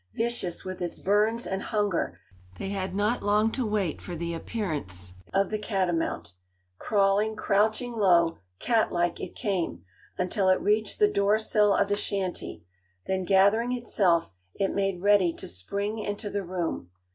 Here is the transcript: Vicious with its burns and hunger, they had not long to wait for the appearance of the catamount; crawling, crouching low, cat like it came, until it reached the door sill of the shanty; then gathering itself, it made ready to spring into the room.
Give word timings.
Vicious 0.15 0.65
with 0.65 0.81
its 0.81 0.97
burns 0.97 1.45
and 1.45 1.61
hunger, 1.61 2.19
they 2.57 2.69
had 2.69 2.95
not 2.95 3.21
long 3.21 3.51
to 3.51 3.63
wait 3.67 4.01
for 4.01 4.15
the 4.15 4.33
appearance 4.33 5.13
of 5.31 5.51
the 5.51 5.59
catamount; 5.59 6.33
crawling, 6.79 7.35
crouching 7.35 7.93
low, 7.93 8.39
cat 8.57 8.91
like 8.91 9.19
it 9.19 9.35
came, 9.35 9.85
until 10.17 10.49
it 10.49 10.59
reached 10.59 10.97
the 10.97 11.07
door 11.07 11.37
sill 11.37 11.75
of 11.75 11.87
the 11.87 11.95
shanty; 11.95 12.63
then 13.05 13.23
gathering 13.25 13.73
itself, 13.73 14.31
it 14.55 14.73
made 14.73 15.03
ready 15.03 15.31
to 15.33 15.47
spring 15.47 15.99
into 15.99 16.31
the 16.31 16.41
room. 16.43 16.89